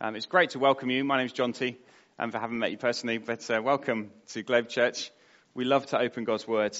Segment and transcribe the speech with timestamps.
[0.00, 1.02] Um, it's great to welcome you.
[1.02, 1.76] My name is John T.
[2.20, 5.10] And for having met you personally, but uh, welcome to Globe Church.
[5.54, 6.78] We love to open God's Word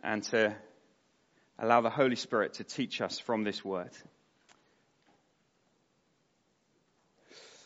[0.00, 0.54] and to
[1.58, 3.90] allow the Holy Spirit to teach us from this Word.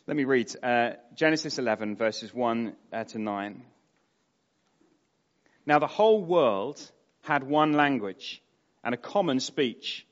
[0.06, 3.62] Let me read uh, Genesis 11, verses 1 uh, to 9.
[5.66, 6.80] Now the whole world
[7.20, 8.40] had one language
[8.82, 10.06] and a common speech.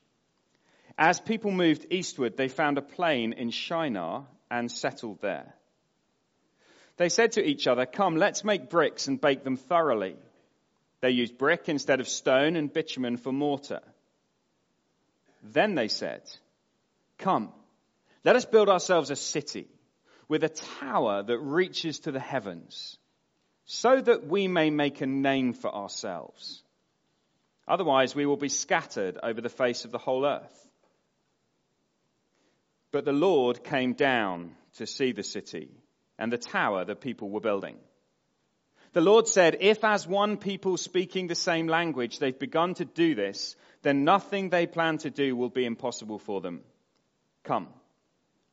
[0.95, 4.27] As people moved eastward, they found a plain in Shinar
[4.59, 5.53] and settled there.
[6.97, 10.15] They said to each other, Come, let's make bricks and bake them thoroughly.
[11.01, 13.81] They used brick instead of stone and bitumen for mortar.
[15.43, 16.21] Then they said,
[17.17, 17.51] Come,
[18.23, 19.67] let us build ourselves a city
[20.27, 22.97] with a tower that reaches to the heavens,
[23.65, 26.63] so that we may make a name for ourselves.
[27.67, 30.65] Otherwise, we will be scattered over the face of the whole earth.
[32.95, 35.69] But the Lord came down to see the city
[36.17, 37.75] and the tower that people were building.
[38.93, 43.13] The Lord said, If as one people speaking the same language they've begun to do
[43.13, 46.61] this, then nothing they plan to do will be impossible for them.
[47.43, 47.67] Come,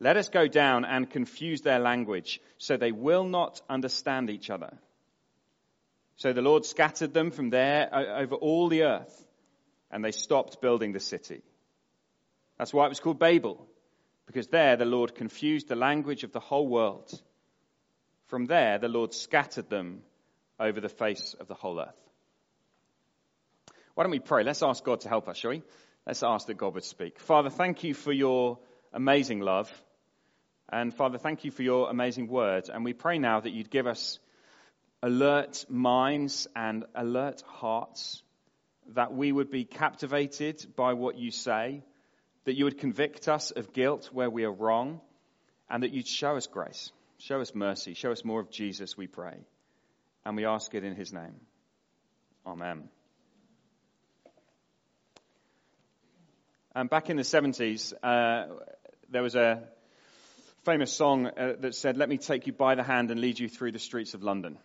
[0.01, 4.77] let us go down and confuse their language so they will not understand each other.
[6.17, 9.25] So the Lord scattered them from there over all the earth
[9.93, 11.43] and they stopped building the city.
[12.59, 13.69] That's why it was called Babel
[14.33, 17.13] because there the Lord confused the language of the whole world.
[18.29, 20.01] From there, the Lord scattered them
[20.59, 21.95] over the face of the whole earth.
[23.95, 24.43] Why don't we pray?
[24.43, 25.63] Let's ask God to help us, shall we?
[26.07, 27.21] Let's ask that God would speak.
[27.21, 28.59] Father, thank you for your
[28.95, 29.71] amazing love.
[30.73, 32.71] And Father, thank you for your amazing word.
[32.73, 34.19] And we pray now that you'd give us
[35.03, 38.23] alert minds and alert hearts,
[38.95, 41.83] that we would be captivated by what you say
[42.45, 45.01] that you would convict us of guilt where we are wrong,
[45.71, 49.07] and that you'd show us grace, show us mercy, show us more of Jesus, we
[49.07, 49.37] pray.
[50.25, 51.35] And we ask it in his name.
[52.47, 52.89] Amen.
[56.75, 58.55] And back in the 70s, uh,
[59.11, 59.63] there was a
[60.65, 63.49] famous song uh, that said, Let me take you by the hand and lead you
[63.49, 64.59] through the streets of London.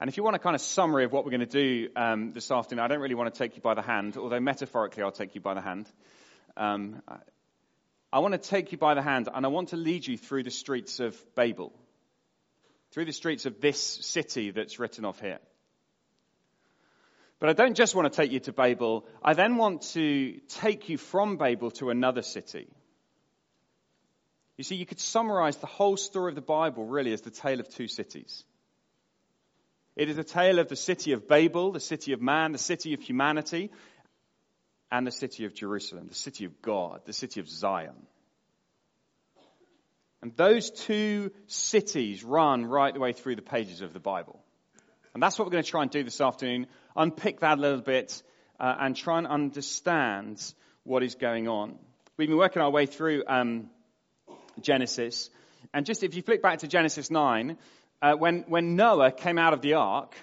[0.00, 2.32] And if you want a kind of summary of what we're going to do um,
[2.32, 5.10] this afternoon, I don't really want to take you by the hand, although metaphorically I'll
[5.10, 5.90] take you by the hand.
[6.58, 7.02] Um,
[8.12, 10.42] I want to take you by the hand and I want to lead you through
[10.42, 11.72] the streets of Babel,
[12.90, 15.38] through the streets of this city that's written off here.
[17.38, 20.88] But I don't just want to take you to Babel, I then want to take
[20.88, 22.66] you from Babel to another city.
[24.56, 27.60] You see, you could summarize the whole story of the Bible really as the tale
[27.60, 28.42] of two cities.
[29.94, 32.94] It is a tale of the city of Babel, the city of man, the city
[32.94, 33.70] of humanity,
[34.90, 38.06] and the city of Jerusalem, the city of God, the city of Zion.
[40.22, 44.40] And those two cities run right the way through the pages of the Bible.
[45.14, 46.66] And that's what we're going to try and do this afternoon
[46.96, 48.22] unpick that a little bit
[48.58, 50.42] uh, and try and understand
[50.82, 51.78] what is going on.
[52.16, 53.70] We've been working our way through um,
[54.60, 55.30] Genesis.
[55.72, 57.56] And just if you flick back to Genesis 9,
[58.02, 60.16] uh, when, when Noah came out of the ark,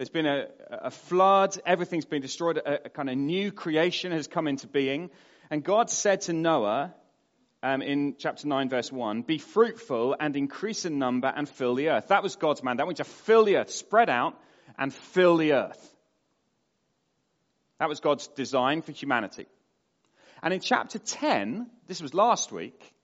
[0.00, 4.26] there's been a, a flood, everything's been destroyed, a, a, kind of new creation has
[4.26, 5.10] come into being.
[5.50, 6.94] And God said to Noah
[7.62, 11.90] um, in chapter 9, verse 1, Be fruitful and increase in number and fill the
[11.90, 12.08] earth.
[12.08, 12.86] That was God's mandate.
[12.86, 14.40] Want you to fill the earth, spread out
[14.78, 15.94] and fill the earth.
[17.78, 19.48] That was God's design for humanity.
[20.42, 22.94] And in chapter 10, this was last week,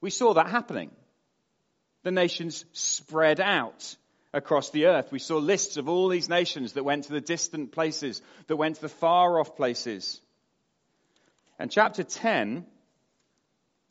[0.00, 0.90] we saw that happening.
[2.02, 3.94] The nations spread out
[4.36, 5.10] across the earth.
[5.10, 8.76] We saw lists of all these nations that went to the distant places, that went
[8.76, 10.20] to the far off places.
[11.58, 12.66] And chapter 10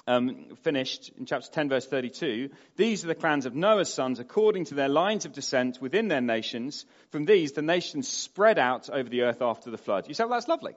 [0.08, 2.50] um, finished in chapter 10, verse 32.
[2.76, 6.22] These are the clans of Noah's sons according to their lines of descent within their
[6.22, 6.86] nations.
[7.10, 10.08] From these, the nations spread out over the earth after the flood.
[10.08, 10.76] You say, well, that's lovely.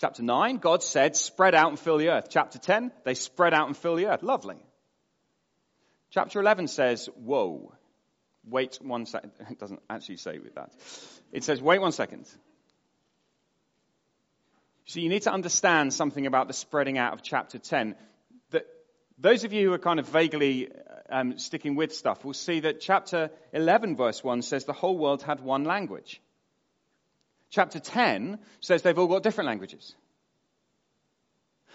[0.00, 2.28] Chapter 9, God said, spread out and fill the earth.
[2.30, 4.22] Chapter 10, they spread out and fill the earth.
[4.22, 4.56] Lovely.
[6.10, 7.74] Chapter 11 says, whoa.
[8.44, 9.32] Wait one second.
[9.50, 10.72] It doesn't actually say with that.
[11.32, 12.26] It says, wait one second.
[14.86, 17.94] So you need to understand something about the spreading out of chapter 10.
[18.50, 18.66] That
[19.18, 20.68] those of you who are kind of vaguely
[21.08, 25.22] um, sticking with stuff will see that chapter 11, verse 1 says the whole world
[25.22, 26.20] had one language.
[27.50, 29.94] Chapter 10 says they've all got different languages.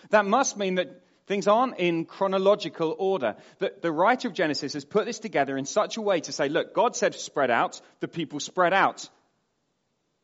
[0.09, 3.35] That must mean that Things aren't in chronological order.
[3.57, 6.49] The, the, writer of Genesis has put this together in such a way to say,
[6.49, 9.09] look, God said spread out, the people spread out.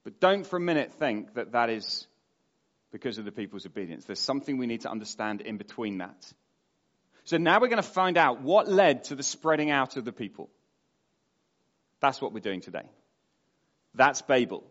[0.03, 2.07] But don't for a minute think that that is
[2.91, 4.05] because of the people's obedience.
[4.05, 6.33] There's something we need to understand in between that.
[7.23, 10.11] So now we're going to find out what led to the spreading out of the
[10.11, 10.49] people.
[11.99, 12.89] That's what we're doing today.
[13.95, 14.63] That's Babel.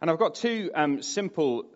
[0.00, 1.66] And I've got two um, simple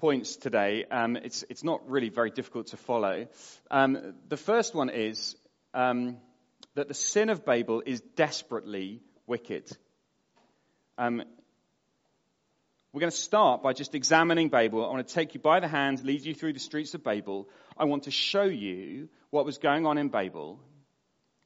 [0.00, 0.86] points today.
[0.90, 3.26] Um, it's, it's not really very difficult to follow.
[3.70, 5.36] Um, the first one is
[5.74, 6.16] um,
[6.74, 9.70] that the sin of Babel is desperately wicked.
[10.96, 11.22] Um,
[12.92, 14.84] we're going to start by just examining Babel.
[14.84, 17.48] I want to take you by the hand, lead you through the streets of Babel.
[17.76, 20.58] I want to show you what was going on in Babel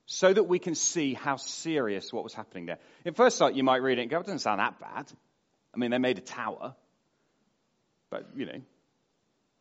[0.07, 2.79] so that we can see how serious what was happening there.
[3.05, 5.11] At first sight, you might read it and go, it doesn't sound that bad.
[5.75, 6.77] I mean, they made a tower.
[8.15, 8.61] But, you know,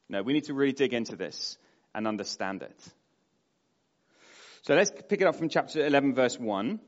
[0.10, 1.58] no, we need to really dig into this
[1.96, 2.80] and understand it.
[4.62, 6.80] So let's pick it up from chapter 11, verse 1.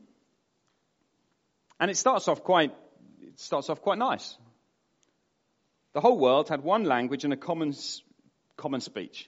[1.80, 2.72] And it starts off quite,
[3.20, 4.38] it starts off quite nice.
[5.94, 7.74] The whole world had one language and a common,
[8.58, 9.28] common speech.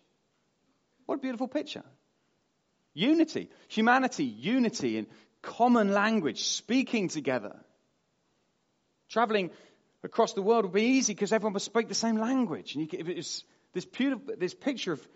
[1.07, 1.85] What a beautiful picture.
[2.93, 5.07] Unity, humanity, unity in
[5.41, 7.55] common language, speaking together.
[9.09, 9.49] Traveling
[10.03, 12.75] across the world would be easy because everyone would speak the same language.
[12.75, 15.07] And was this, beautiful, this picture of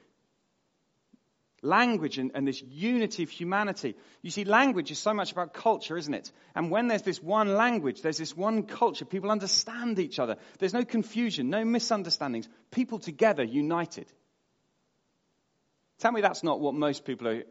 [1.61, 3.95] language and, and, this unity of humanity.
[4.21, 6.31] You see, language is so much about culture, isn't it?
[6.55, 10.37] And when there's this one language, there's this one culture, people understand each other.
[10.57, 12.49] There's no confusion, no misunderstandings.
[12.71, 14.11] People together, united.
[15.99, 17.43] Tell me that's not what most people are,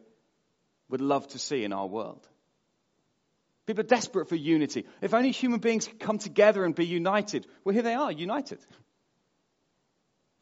[0.89, 2.27] would love to see in our world.
[3.65, 4.85] People are desperate for unity.
[5.01, 7.45] If only human beings could come together and be united.
[7.63, 8.59] Well, here they are, united.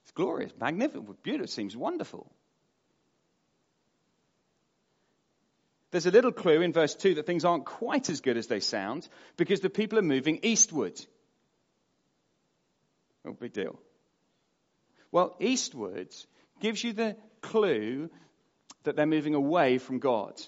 [0.03, 2.31] It's glorious, magnificent, beautiful, seems wonderful.
[5.91, 8.59] There's a little clue in verse 2 that things aren't quite as good as they
[8.59, 9.07] sound
[9.37, 10.99] because the people are moving eastward.
[13.25, 13.79] Oh, big deal.
[15.11, 16.13] Well, eastward
[16.59, 18.09] gives you the clue
[18.83, 20.39] that they're moving away from God.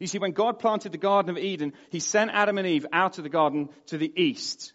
[0.00, 3.18] You see, when God planted the Garden of Eden, he sent Adam and Eve out
[3.18, 4.72] of the garden to the east.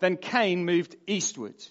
[0.00, 1.62] Then Cain moved eastward.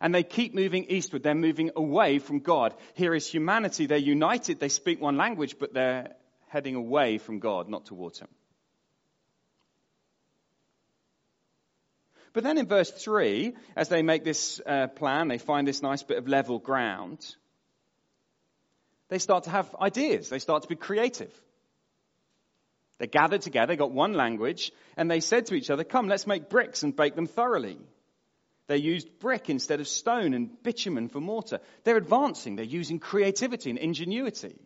[0.00, 1.24] And they keep moving eastward.
[1.24, 2.74] They're moving away from God.
[2.94, 3.86] Here is humanity.
[3.86, 4.60] They're united.
[4.60, 6.14] They speak one language, but they're
[6.46, 8.28] heading away from God, not towards Him.
[12.32, 16.04] But then in verse 3, as they make this uh, plan, they find this nice
[16.04, 17.34] bit of level ground.
[19.08, 20.28] They start to have ideas.
[20.28, 21.32] They start to be creative.
[22.98, 26.48] They gathered together, got one language, and they said to each other, Come, let's make
[26.48, 27.78] bricks and bake them thoroughly.
[28.66, 31.60] They used brick instead of stone and bitumen for mortar.
[31.84, 32.56] They're advancing.
[32.56, 34.56] They're using creativity and ingenuity.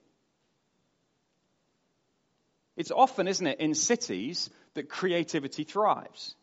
[2.76, 6.34] It's often, isn't it, in cities that creativity thrives.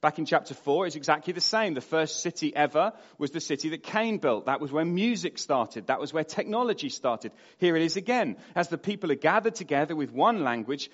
[0.00, 1.74] Back in chapter 4, it's exactly the same.
[1.74, 4.46] The first city ever was the city that Cain built.
[4.46, 5.88] That was where music started.
[5.88, 7.32] That was where technology started.
[7.58, 8.36] Here it is again.
[8.54, 10.90] As the people are gathered together with one language,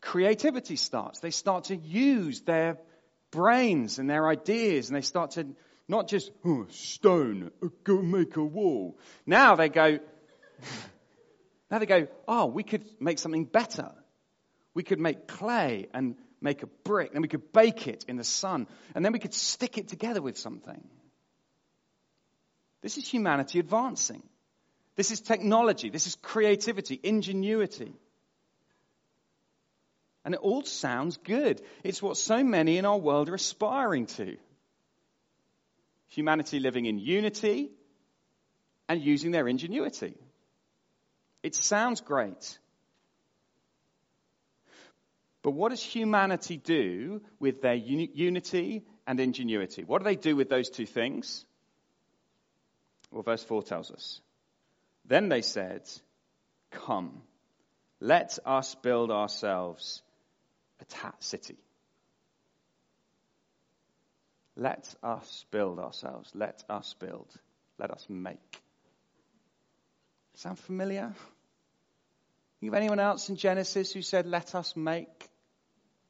[0.00, 1.20] creativity starts.
[1.20, 2.78] They start to use their
[3.30, 5.48] brains and their ideas, and they start to
[5.86, 8.98] not just oh, stone, uh, go make a wall.
[9.26, 9.98] Now they go,
[11.70, 13.90] now they go, oh, we could make something better.
[14.72, 18.24] We could make clay and make a brick, then we could bake it in the
[18.24, 20.82] sun, and then we could stick it together with something.
[22.80, 24.22] This is humanity advancing.
[24.94, 25.90] This is technology.
[25.90, 27.92] This is creativity, ingenuity.
[30.24, 31.62] And it all sounds good.
[31.84, 34.36] It's what so many in our world are aspiring to.
[36.08, 37.70] Humanity living in unity
[38.88, 40.14] and using their ingenuity.
[41.42, 42.58] It sounds great.
[45.48, 49.82] But what does humanity do with their uni- unity and ingenuity?
[49.82, 51.46] What do they do with those two things?
[53.10, 54.20] Well, verse 4 tells us.
[55.06, 55.88] Then they said,
[56.70, 57.22] Come,
[57.98, 60.02] let us build ourselves
[60.82, 61.56] a ta- city.
[64.54, 66.30] Let us build ourselves.
[66.34, 67.32] Let us build.
[67.78, 68.60] Let us make.
[70.34, 71.14] Sound familiar?
[72.60, 75.08] You have anyone else in Genesis who said, Let us make,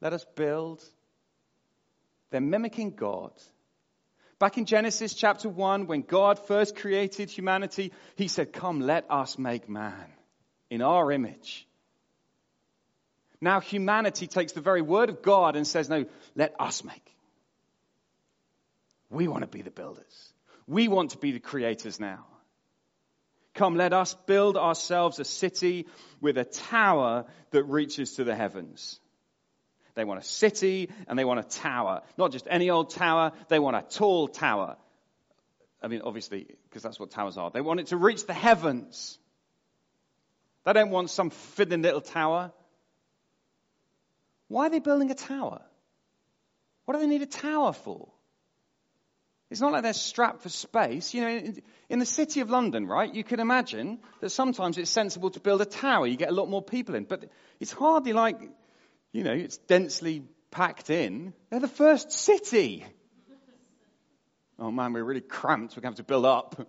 [0.01, 0.83] let us build?
[2.31, 3.33] They're mimicking God.
[4.39, 9.39] Back in Genesis chapter 1, when God first created humanity, he said, Come, let us
[9.39, 10.07] make man
[10.71, 11.67] in our image.
[13.41, 17.15] Now humanity takes the very word of God and says, No, let us make.
[19.11, 20.33] We want to be the builders.
[20.67, 22.27] We want to be the creators now.
[23.55, 25.87] Come, let us build ourselves a city
[26.21, 29.01] with a tower that reaches to the heavens.
[29.99, 32.03] They want a city and they want a tower.
[32.17, 34.77] Not just any old tower, they want a tall tower.
[35.83, 37.51] I mean, obviously, because that's what towers are.
[37.51, 39.19] They want it to reach the heavens.
[40.65, 42.53] They don't want some fiddling little tower.
[44.47, 45.63] Why are they building a tower?
[46.85, 48.09] What do they need a tower for?
[49.51, 51.13] It's not like they're strapped for space.
[51.13, 54.93] You know, in, in, the city of London, right, you can imagine that sometimes it's
[54.93, 56.07] sensible to build a tower.
[56.07, 57.03] You get a lot more people in.
[57.03, 57.25] But
[57.59, 58.39] it's hardly like,
[59.13, 61.33] you know, it's densely packed in.
[61.51, 62.85] They're the first city.
[64.59, 65.77] Oh man, we're really cramped.
[65.77, 66.69] We're going to have to build up.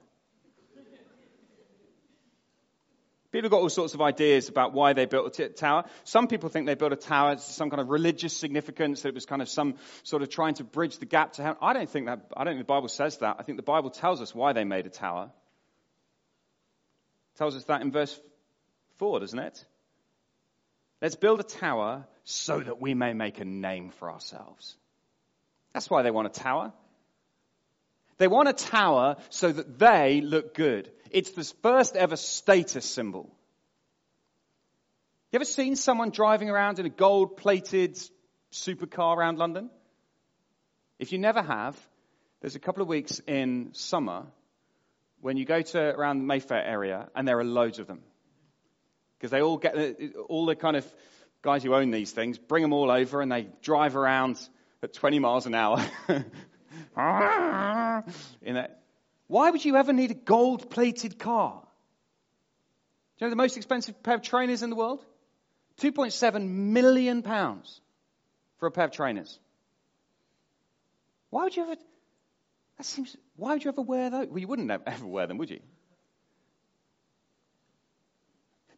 [3.31, 5.83] People have got all sorts of ideas about why they built a tower.
[6.03, 9.13] Some people think they built a tower to some kind of religious significance, that it
[9.13, 11.57] was kind of some sort of trying to bridge the gap to heaven.
[11.61, 13.35] I don't think that, I don't think the Bible says that.
[13.37, 15.29] I think the Bible tells us why they made a tower.
[17.35, 18.19] It tells us that in verse
[18.97, 19.63] 4, doesn't it?
[21.01, 24.75] Let's build a tower so that we may make a name for ourselves.
[25.73, 26.73] That's why they want a tower.
[28.17, 30.91] They want a tower so that they look good.
[31.09, 33.29] It's the first ever status symbol.
[35.31, 37.97] You ever seen someone driving around in a gold plated
[38.51, 39.69] supercar around London?
[40.97, 41.77] If you never have,
[42.41, 44.25] there's a couple of weeks in summer
[45.21, 48.01] when you go to around the Mayfair area and there are loads of them.
[49.19, 50.93] Because they all get, uh, all the kind of
[51.41, 54.39] guys who own these things bring them all over and they drive around
[54.81, 55.85] at 20 miles an hour
[58.41, 58.67] in.
[59.27, 61.61] Why would you ever need a gold plated car?
[63.17, 65.05] Do you know the most expensive pair of trainers in the world?
[65.81, 67.81] 2.7 million pounds
[68.57, 69.37] for a pair of trainers.
[71.29, 71.75] Why would you ever,
[72.77, 74.27] that seems, why would you ever wear those?
[74.29, 75.59] Well, you wouldn't ever wear them, would you?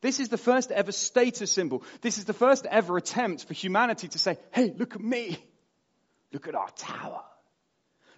[0.01, 1.83] This is the first ever status symbol.
[2.01, 5.37] This is the first ever attempt for humanity to say, hey, look at me.
[6.33, 7.21] Look at our tower.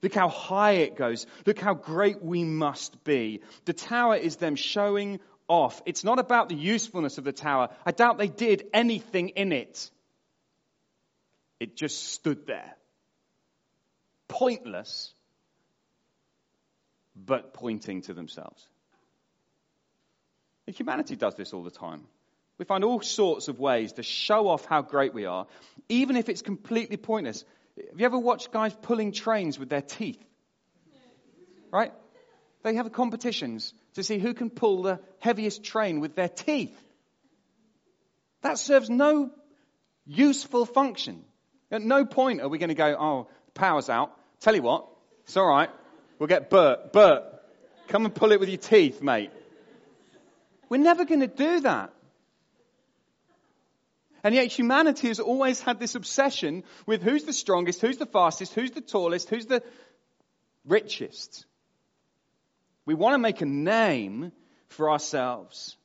[0.01, 1.25] Look how high it goes.
[1.45, 3.41] Look how great we must be.
[3.65, 5.81] The tower is them showing off.
[5.85, 7.69] It's not about the usefulness of the tower.
[7.85, 9.89] I doubt they did anything in it.
[11.59, 12.75] It just stood there.
[14.27, 15.13] Pointless,
[17.15, 18.67] but pointing to themselves.
[20.67, 22.03] Humanity does this all the time.
[22.57, 25.47] We find all sorts of ways to show off how great we are,
[25.89, 27.43] even if it's completely pointless.
[27.89, 30.23] Have you ever watched guys pulling trains with their teeth?
[31.71, 31.91] Right?
[32.61, 36.79] They have competitions to see who can pull the heaviest train with their teeth.
[38.41, 39.31] That serves no
[40.05, 41.25] useful function.
[41.71, 44.11] At no point are we going to go, oh, power's out.
[44.39, 44.87] Tell you what,
[45.23, 45.69] it's all right.
[46.19, 46.93] We'll get Bert.
[46.93, 47.23] Bert,
[47.87, 49.31] come and pull it with your teeth, mate.
[50.73, 51.93] We're never going to do that.
[54.23, 58.55] And yet humanity has always had this obsession with who's the strongest, who's the fastest,
[58.55, 59.61] who's the tallest, who's the
[60.65, 61.45] richest.
[62.87, 64.31] We want to make a name
[64.69, 65.77] for ourselves.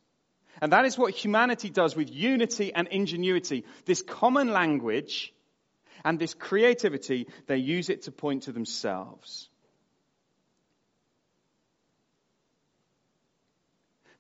[0.63, 3.67] And that is what humanity does with unity and ingenuity.
[3.85, 5.35] This common language
[6.03, 9.51] and this creativity, they use it to point to themselves.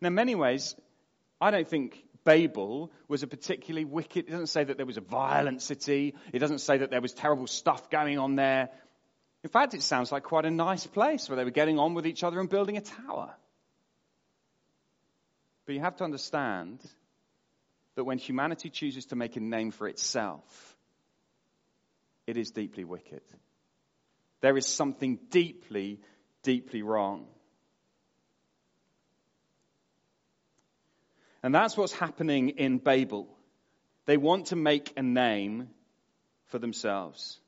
[0.00, 0.74] Now, in many ways,
[1.40, 5.02] I don't think Babel was a particularly wicked, it doesn't say that there was a
[5.02, 6.14] violent city.
[6.32, 8.68] It doesn't say that there was terrible stuff going on there.
[9.42, 12.06] In fact, it sounds like quite a nice place where they were getting on with
[12.06, 13.34] each other and building a tower.
[15.64, 16.80] But you have to understand
[17.94, 20.76] that when humanity chooses to make a name for itself,
[22.26, 23.22] it is deeply wicked.
[24.40, 26.00] There is something deeply,
[26.42, 27.26] deeply wrong.
[31.42, 33.28] And that's what's happening in Babel.
[34.06, 35.68] They want to make a name
[36.46, 37.38] for themselves.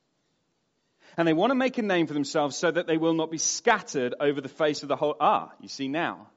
[1.17, 3.37] And they want to make a name for themselves so that they will not be
[3.37, 5.15] scattered over the face of the whole.
[5.19, 6.27] Ah, you see now.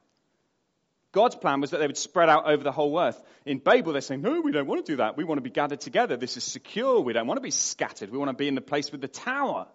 [1.12, 3.22] God's plan was that they would spread out over the whole earth.
[3.46, 5.16] In Babel, they're saying, no, we don't want to do that.
[5.16, 6.16] We want to be gathered together.
[6.16, 7.00] This is secure.
[7.00, 8.10] We don't want to be scattered.
[8.10, 9.68] We want to be in the place with the tower.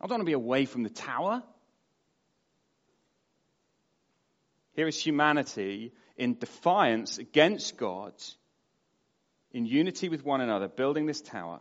[0.00, 1.42] I don't want to be away from the tower.
[4.74, 8.12] Here is humanity in defiance against God,
[9.52, 11.60] in unity with one another, building this tower.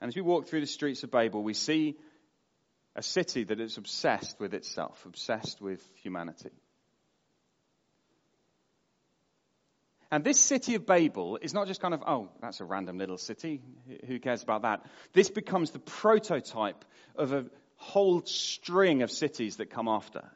[0.00, 1.96] And as we walk through the streets of Babel, we see
[2.94, 6.50] a city that is obsessed with itself, obsessed with humanity.
[10.10, 13.18] And this city of Babel is not just kind of, oh, that's a random little
[13.18, 13.60] city.
[14.06, 14.86] Who cares about that?
[15.12, 16.84] This becomes the prototype
[17.14, 17.44] of a
[17.76, 20.30] whole string of cities that come after.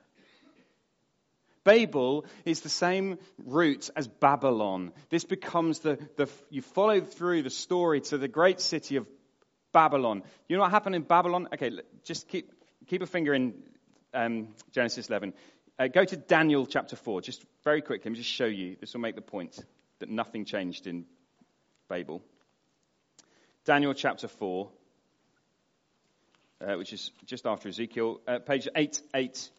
[1.64, 4.92] Babel is the same root as Babylon.
[5.10, 9.06] This becomes the, the, you follow through the story to the great city of
[9.72, 10.22] Babylon.
[10.48, 11.48] You know what happened in Babylon?
[11.54, 11.70] Okay,
[12.04, 12.52] just keep,
[12.86, 13.54] keep a finger in
[14.12, 15.34] um, Genesis 11.
[15.78, 18.10] Uh, go to Daniel chapter 4, just very quickly.
[18.10, 18.76] Let me just show you.
[18.80, 19.58] This will make the point
[20.00, 21.06] that nothing changed in
[21.88, 22.22] Babel.
[23.64, 24.68] Daniel chapter 4,
[26.60, 29.50] uh, which is just after Ezekiel, uh, page 888.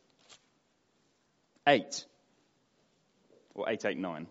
[1.68, 2.06] 8,
[3.56, 4.28] or 889.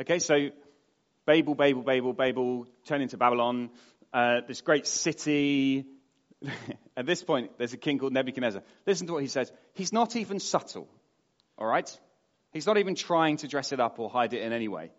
[0.00, 0.48] Okay, so
[1.26, 3.68] Babel, Babel, Babel, Babel, turn into Babylon,
[4.14, 5.84] uh, this great city.
[6.96, 8.62] At this point, there's a king called Nebuchadnezzar.
[8.86, 9.52] Listen to what he says.
[9.74, 10.88] He's not even subtle,
[11.58, 11.98] all right?
[12.52, 14.90] He's not even trying to dress it up or hide it in any way.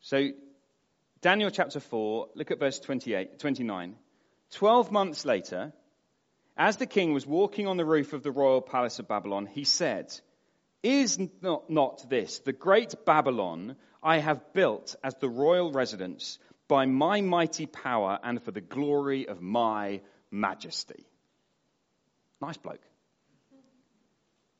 [0.00, 0.30] So,
[1.20, 3.96] Daniel chapter 4, look at verse 28, 29.
[4.50, 5.72] Twelve months later,
[6.56, 9.64] as the king was walking on the roof of the royal palace of Babylon, he
[9.64, 10.12] said,
[10.82, 16.38] is not, not this the great Babylon I have built as the royal residence
[16.68, 20.00] by my mighty power and for the glory of my
[20.30, 21.06] majesty?
[22.40, 22.82] Nice bloke.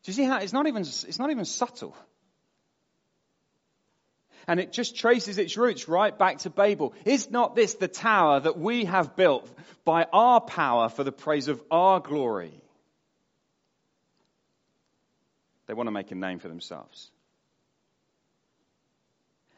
[0.02, 1.97] Do you see how it's not even, it's not even subtle?
[4.49, 6.95] And it just traces its roots right back to Babel.
[7.05, 9.49] Is not this the tower that we have built
[9.85, 12.59] by our power for the praise of our glory?
[15.67, 17.11] They want to make a name for themselves.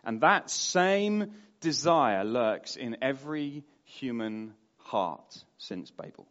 [0.02, 6.26] And that same desire lurks in every human heart since Babel.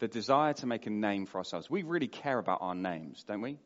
[0.00, 1.70] The desire to make a name for ourselves.
[1.70, 3.56] We really care about our names, don't we?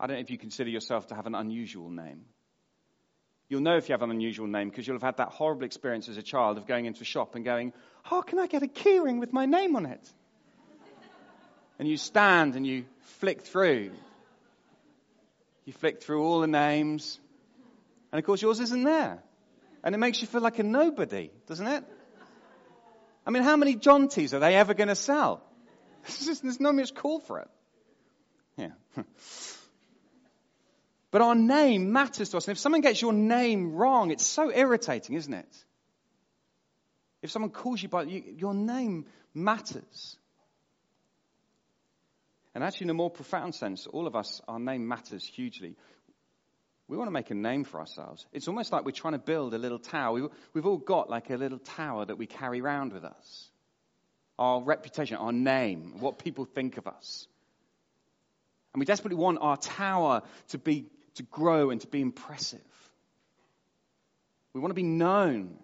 [0.00, 2.24] I don't know if you consider yourself to have an unusual name.
[3.48, 6.08] You'll know if you have an unusual name because you'll have had that horrible experience
[6.08, 8.62] as a child of going into a shop and going, How oh, can I get
[8.62, 10.12] a keyring with my name on it?
[11.78, 12.84] and you stand and you
[13.20, 13.92] flick through.
[15.64, 17.20] You flick through all the names,
[18.10, 19.22] and of course yours isn't there.
[19.84, 21.84] And it makes you feel like a nobody, doesn't it?
[23.26, 25.42] I mean, how many John T's are they ever going to sell?
[26.24, 27.48] There's no much call for it.
[28.56, 28.70] Yeah.
[31.10, 32.46] but our name matters to us.
[32.48, 35.64] And if someone gets your name wrong, it's so irritating, isn't it?
[37.22, 40.16] If someone calls you by you, your name matters.
[42.54, 45.76] And actually, in a more profound sense, all of us, our name matters hugely.
[46.88, 48.26] We want to make a name for ourselves.
[48.32, 50.12] It's almost like we're trying to build a little tower.
[50.14, 50.22] We,
[50.54, 53.48] have all got like a little tower that we carry around with us.
[54.38, 57.26] Our reputation, our name, what people think of us.
[58.72, 60.86] And we desperately want our tower to be,
[61.18, 62.60] to grow and to be impressive.
[64.54, 65.56] We want to be known.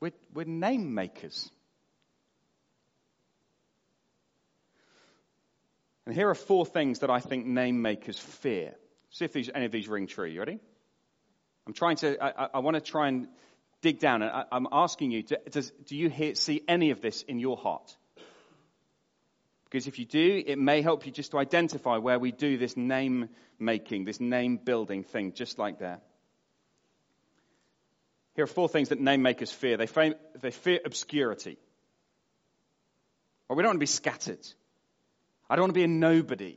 [0.00, 1.50] We're, we're name makers.
[6.06, 8.74] And here are four things that I think name makers fear.
[9.10, 10.28] See if these, any of these ring true.
[10.28, 10.60] You ready?
[11.66, 13.26] I'm trying to, I, I want to try and
[13.82, 14.22] dig down.
[14.22, 17.40] And I, am asking you, do, does, do you hear, see any of this in
[17.40, 17.96] your heart?
[19.66, 22.76] Because if you do, it may help you just to identify where we do this
[22.76, 26.00] name making, this name building thing, just like there.
[28.34, 29.76] Here are four things that name makers fear.
[29.76, 31.58] They, fear, they fear obscurity.
[33.48, 34.46] Or we don't want to be scattered.
[35.50, 36.56] I don't want to be a nobody.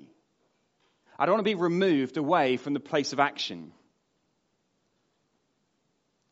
[1.18, 3.72] I don't want to be removed away from the place of action.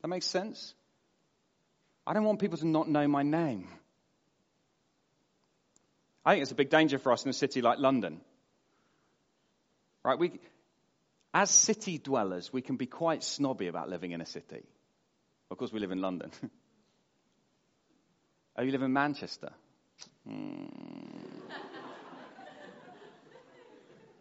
[0.02, 0.76] That makes sense?
[2.06, 3.68] I don't want people to not know my name.
[6.28, 8.20] I think it's a big danger for us in a city like London.
[10.04, 10.20] Right?
[10.20, 10.34] We,
[11.34, 14.63] as city dwellers, we can be quite snobby about living in a city.
[15.50, 16.32] Of course, we live in London.
[18.58, 19.54] oh, you live in Manchester?
[20.28, 20.66] Hmm.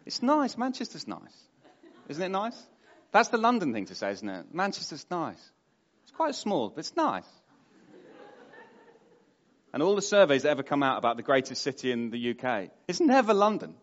[0.05, 0.57] It's nice.
[0.57, 1.19] Manchester's nice.
[2.07, 2.55] Isn't it nice?
[3.11, 4.45] That's the London thing to say, isn't it?
[4.53, 5.51] Manchester's nice.
[6.03, 7.27] It's quite small, but it's nice.
[9.73, 12.69] And all the surveys that ever come out about the greatest city in the UK,
[12.87, 13.75] it's never London.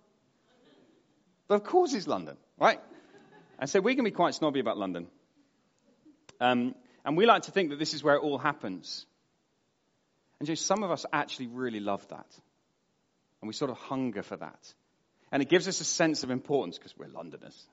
[1.46, 2.80] But of course it's London, right?
[3.58, 5.06] And so we can be quite snobby about London.
[6.40, 9.06] Um, and we like to think that this is where it all happens.
[10.40, 12.26] And just some of us actually really love that.
[13.40, 14.74] And we sort of hunger for that.
[15.30, 17.66] And it gives us a sense of importance because we're Londoners.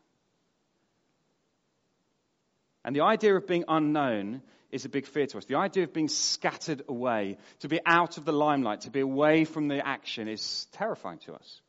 [2.83, 4.41] And the idea of being unknown
[4.71, 5.45] is a big fear to us.
[5.45, 9.45] The idea of being scattered away, to be out of the limelight, to be away
[9.45, 11.61] from the action is terrifying to us.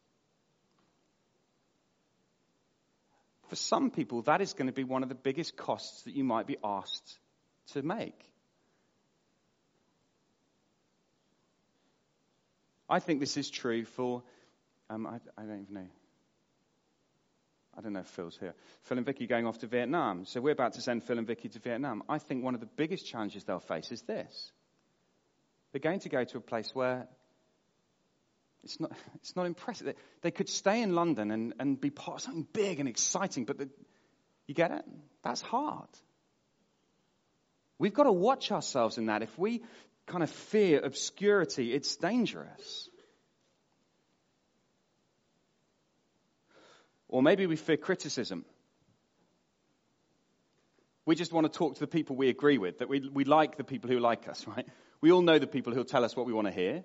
[3.48, 6.24] For some people, that is going to be one of the biggest costs that you
[6.24, 7.18] might be asked
[7.72, 8.18] to make.
[12.88, 14.22] I think this is true for,
[14.90, 15.88] um, I, I don't even know.
[17.76, 18.54] I don't know if Phil's here.
[18.82, 20.26] Phil and Vicky going off to Vietnam.
[20.26, 22.02] So we're about to send Phil and Vicky to Vietnam.
[22.08, 24.52] I think one of the biggest challenges they'll face is this.
[25.72, 27.08] They're going to go to a place where
[28.62, 29.86] it's not, it's not impressive.
[29.86, 33.44] They, they could stay in London and, and be part of something big and exciting,
[33.44, 33.68] but the,
[34.46, 34.84] you get it?
[35.22, 35.88] That's hard.
[37.78, 39.22] We've got to watch ourselves in that.
[39.22, 39.62] If we
[40.06, 42.88] kind of fear obscurity, it's dangerous.
[47.12, 48.46] Or maybe we fear criticism.
[51.04, 53.58] We just want to talk to the people we agree with, that we, we like
[53.58, 54.66] the people who like us, right?
[55.02, 56.84] We all know the people who'll tell us what we want to hear.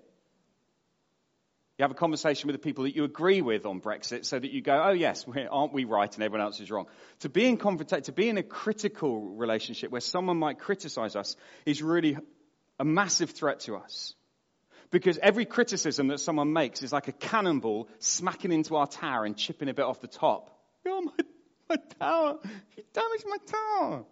[1.78, 4.50] You have a conversation with the people that you agree with on Brexit so that
[4.50, 6.88] you go, oh yes, aren't we right and everyone else is wrong.
[7.20, 11.36] To be in confront- to be in a critical relationship where someone might criticize us
[11.64, 12.18] is really
[12.78, 14.14] a massive threat to us.
[14.90, 19.36] Because every criticism that someone makes is like a cannonball smacking into our tower and
[19.36, 20.50] chipping a bit off the top.
[20.86, 21.12] Oh, my,
[21.68, 22.38] my tower!
[22.76, 24.04] You damaged my tower!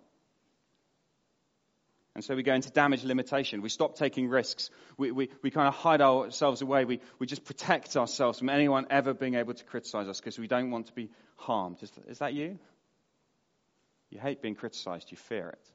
[2.15, 3.61] And so we go into damage limitation.
[3.61, 4.71] We stop taking risks.
[4.97, 6.87] We, we, we kind of hide ourselves away.
[6.87, 10.47] We, we just protect ourselves from anyone ever being able to criticize us because we
[10.47, 11.83] don't want to be harmed.
[11.83, 12.59] Is, is that you?
[14.09, 15.71] You hate being criticized, you fear it.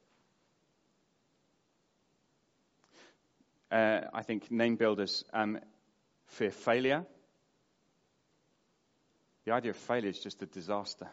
[3.71, 5.59] Uh, I think name builders um,
[6.27, 7.05] fear failure.
[9.45, 11.07] The idea of failure is just a disaster,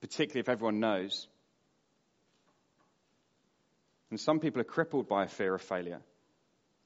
[0.00, 1.28] particularly if everyone knows
[4.10, 6.00] and some people are crippled by a fear of failure,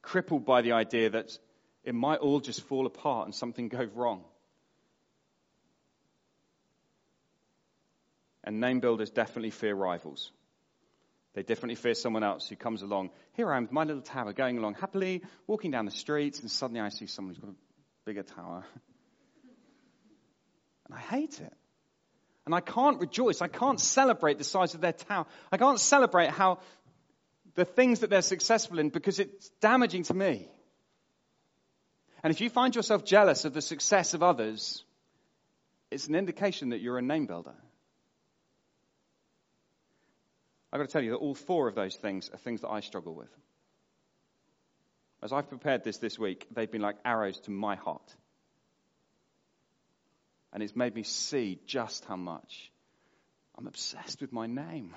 [0.02, 1.36] crippled by the idea that
[1.84, 4.24] it might all just fall apart and something go wrong.
[8.42, 10.32] And name builders definitely fear rivals.
[11.34, 13.10] They definitely fear someone else who comes along.
[13.34, 16.50] Here I am with my little tower going along happily, walking down the streets, and
[16.50, 17.56] suddenly I see someone who's got a
[18.04, 18.64] bigger tower.
[20.86, 21.52] And I hate it.
[22.46, 23.42] And I can't rejoice.
[23.42, 25.26] I can't celebrate the size of their tower.
[25.52, 26.58] I can't celebrate how
[27.54, 30.48] the things that they're successful in because it's damaging to me.
[32.24, 34.84] And if you find yourself jealous of the success of others,
[35.90, 37.54] it's an indication that you're a name builder.
[40.72, 42.80] I've got to tell you that all four of those things are things that I
[42.80, 43.30] struggle with.
[45.22, 48.14] As I've prepared this this week, they've been like arrows to my heart.
[50.52, 52.72] And it's made me see just how much
[53.58, 54.94] I'm obsessed with my name.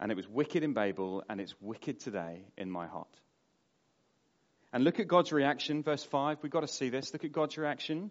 [0.00, 3.14] And it was wicked in Babel, and it's wicked today in my heart.
[4.72, 6.38] And look at God's reaction, verse 5.
[6.42, 7.12] We've got to see this.
[7.12, 8.10] Look at God's reaction.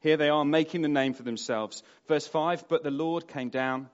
[0.00, 1.82] Here they are making the name for themselves.
[2.06, 3.88] Verse 5 But the Lord came down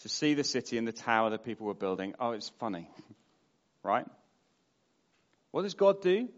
[0.00, 2.14] to see the city and the tower that people were building.
[2.18, 2.90] Oh, it's funny,
[3.82, 4.06] right?
[5.50, 6.28] What does God do?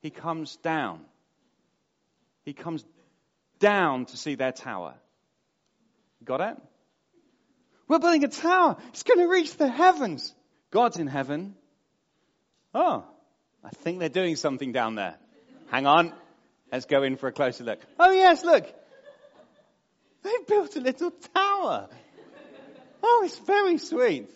[0.00, 1.00] He comes down.
[2.44, 2.84] He comes
[3.58, 4.94] down to see their tower.
[6.24, 6.56] Got it?
[7.88, 8.76] We're building a tower.
[8.88, 10.34] It's going to reach the heavens.
[10.70, 11.54] God's in heaven.
[12.74, 13.04] Oh,
[13.62, 15.16] I think they're doing something down there.
[15.70, 16.12] Hang on.
[16.72, 17.80] Let's go in for a closer look.
[18.00, 18.66] Oh, yes, look.
[20.22, 21.88] They've built a little tower.
[23.02, 24.30] Oh, it's very sweet.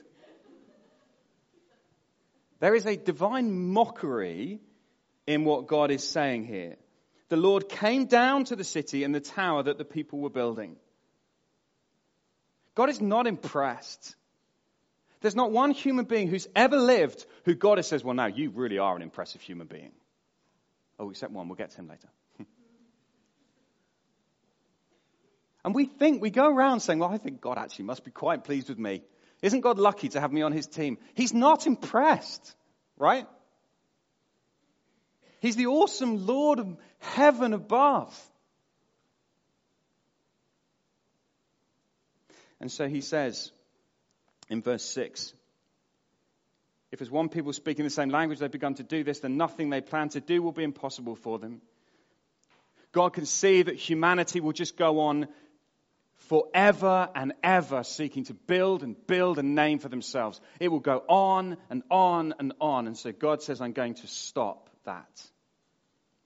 [2.61, 4.61] There is a divine mockery
[5.27, 6.77] in what God is saying here.
[7.29, 10.77] The Lord came down to the city and the tower that the people were building.
[12.75, 14.15] God is not impressed.
[15.23, 18.51] There's not one human being who's ever lived who God has says, well, now you
[18.51, 19.93] really are an impressive human being.
[20.99, 21.49] Oh, except one.
[21.49, 22.09] We'll get to him later.
[25.67, 28.45] And we think, we go around saying, well, I think God actually must be quite
[28.45, 29.03] pleased with me.
[29.43, 30.97] Isn't God lucky to have me on his team?
[31.15, 32.55] He's not impressed,
[32.97, 33.27] right?
[35.41, 38.17] He's the awesome Lord of heaven above.
[42.61, 43.51] And so he says
[44.49, 45.35] in verse 6
[46.93, 49.71] if as one people speaking the same language they've begun to do this, then nothing
[49.71, 51.61] they plan to do will be impossible for them.
[52.93, 55.27] God can see that humanity will just go on
[56.17, 60.41] forever and ever seeking to build and build a name for themselves.
[60.61, 62.87] It will go on and on and on.
[62.87, 65.31] And so God says, I'm going to stop that.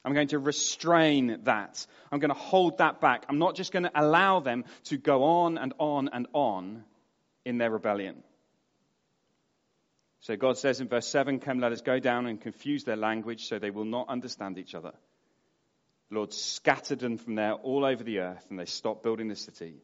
[0.05, 1.87] I'm going to restrain that.
[2.11, 3.27] I'm going to hold that back.
[3.29, 6.85] I'm not just going to allow them to go on and on and on
[7.45, 8.23] in their rebellion.
[10.21, 13.49] So God says in verse 7 Come, let us go down and confuse their language
[13.49, 14.93] so they will not understand each other.
[16.11, 19.37] The Lord scattered them from there all over the earth, and they stopped building the
[19.37, 19.77] city,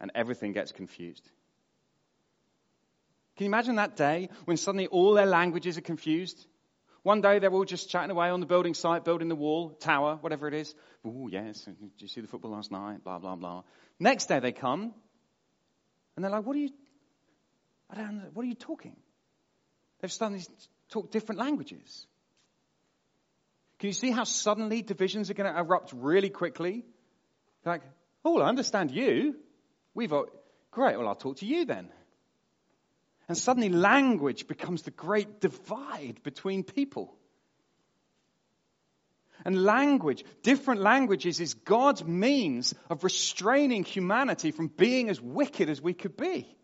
[0.00, 1.28] and everything gets confused.
[3.36, 6.46] Can you imagine that day when suddenly all their languages are confused?
[7.02, 10.16] One day they're all just chatting away on the building site, building the wall, tower,
[10.22, 10.74] whatever it is.
[11.04, 13.04] Oh, yes, did you see the football last night?
[13.04, 13.62] Blah, blah, blah.
[14.00, 14.94] Next day they come
[16.16, 16.70] and they're like, what are you,
[17.90, 18.96] I don't what are you talking?
[20.00, 20.42] They've suddenly
[20.90, 22.06] talked different languages.
[23.78, 26.84] Can you see how suddenly divisions are going to erupt really quickly?
[27.64, 27.82] Like,
[28.24, 29.36] oh, I understand you.
[29.94, 30.28] We've, got
[30.70, 31.88] great, well, I'll talk to you then.
[33.28, 37.16] And suddenly language becomes the great divide between people.
[39.44, 45.82] And language, different languages, is God's means of restraining humanity from being as wicked as
[45.82, 46.56] we could be.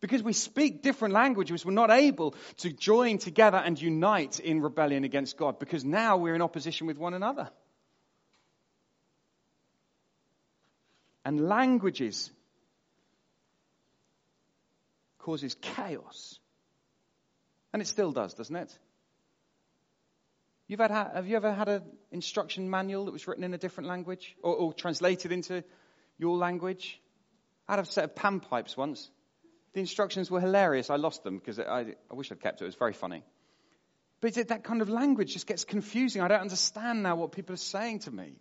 [0.00, 5.04] Because we speak different languages, we're not able to join together and unite in rebellion
[5.04, 7.50] against God because now we're in opposition with one another.
[11.24, 12.30] And languages
[15.18, 16.38] causes chaos.
[17.72, 18.78] And it still does, doesn't it?
[20.66, 23.88] You've had, have you ever had an instruction manual that was written in a different
[23.88, 25.62] language or, or translated into
[26.16, 26.98] your language?
[27.68, 29.10] I had a set of panpipes once.
[29.72, 30.90] The instructions were hilarious.
[30.90, 32.64] I lost them because I, I wish I'd kept it.
[32.64, 33.22] It was very funny.
[34.20, 36.22] But that kind of language just gets confusing.
[36.22, 38.34] I don't understand now what people are saying to me.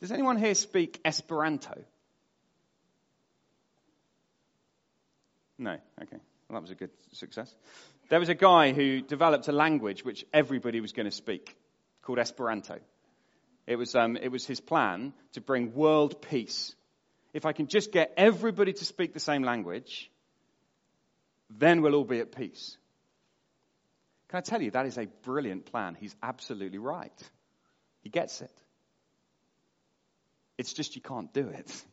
[0.00, 1.84] Does anyone here speak Esperanto?
[5.58, 5.72] No.
[6.02, 6.18] Okay.
[6.48, 7.54] Well, that was a good success.
[8.10, 11.56] There was a guy who developed a language which everybody was going to speak
[12.02, 12.78] called Esperanto.
[13.66, 16.74] It was, um, it was his plan to bring world peace.
[17.34, 20.10] If I can just get everybody to speak the same language,
[21.50, 22.78] then we'll all be at peace.
[24.28, 25.96] Can I tell you, that is a brilliant plan.
[26.00, 27.12] He's absolutely right.
[28.00, 28.50] He gets it.
[30.56, 31.84] It's just you can't do it.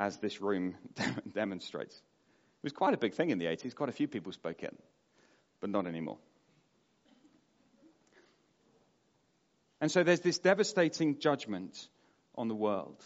[0.00, 0.74] as this room
[1.34, 1.94] demonstrates.
[1.94, 3.74] It was quite a big thing in the 80s.
[3.74, 4.76] Quite a few people spoke it,
[5.60, 6.16] but not anymore.
[9.80, 11.88] And so there's this devastating judgment
[12.34, 13.02] on the world.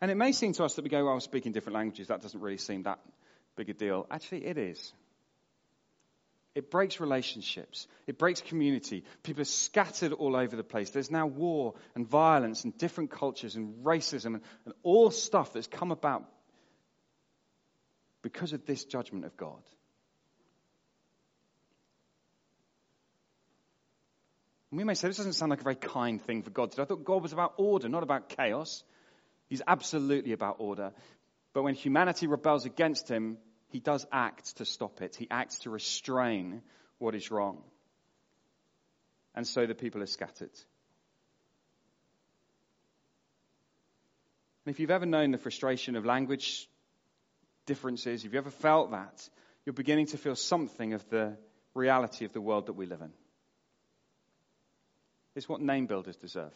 [0.00, 2.40] And it may seem to us that we go, well, speaking different languages, that doesn't
[2.40, 3.00] really seem that
[3.56, 4.06] big a deal.
[4.10, 4.92] Actually, it is.
[6.54, 7.86] It breaks relationships.
[8.06, 9.04] It breaks community.
[9.22, 10.90] People are scattered all over the place.
[10.90, 15.68] There's now war and violence and different cultures and racism and, and all stuff that's
[15.68, 16.24] come about
[18.22, 19.62] because of this judgment of God.
[24.70, 26.82] We may say this doesn't sound like a very kind thing for God to do.
[26.82, 28.84] I thought God was about order, not about chaos.
[29.48, 30.92] He's absolutely about order.
[31.54, 35.16] But when humanity rebels against him, he does act to stop it.
[35.16, 36.62] He acts to restrain
[36.98, 37.62] what is wrong.
[39.34, 40.50] And so the people are scattered.
[44.66, 46.68] And if you've ever known the frustration of language
[47.64, 49.28] differences, if you've ever felt that,
[49.64, 51.38] you're beginning to feel something of the
[51.74, 53.12] reality of the world that we live in.
[55.38, 56.52] It's what name builders deserve.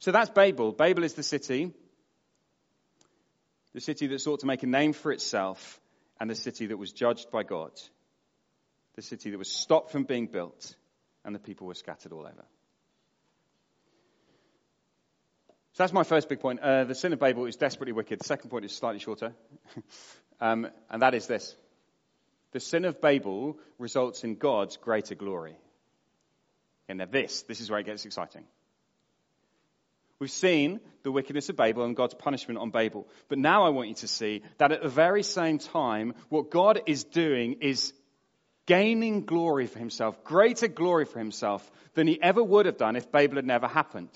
[0.00, 0.72] So that's Babel.
[0.72, 1.72] Babel is the city
[3.76, 5.78] the city that sought to make a name for itself,
[6.18, 7.72] and the city that was judged by God,
[8.94, 10.74] the city that was stopped from being built,
[11.26, 12.46] and the people were scattered all over.
[15.74, 16.60] So that's my first big point.
[16.60, 18.18] Uh, the sin of Babel is desperately wicked.
[18.18, 19.34] The second point is slightly shorter,
[20.40, 21.54] um, and that is this.
[22.52, 25.58] The sin of Babel results in God's greater glory.
[26.88, 28.44] And this, this is where it gets exciting.
[30.18, 33.06] We've seen the wickedness of Babel and God's punishment on Babel.
[33.28, 36.80] But now I want you to see that at the very same time, what God
[36.86, 37.92] is doing is
[38.64, 43.12] gaining glory for himself, greater glory for himself than he ever would have done if
[43.12, 44.08] Babel had never happened.